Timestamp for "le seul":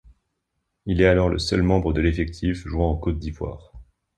1.29-1.61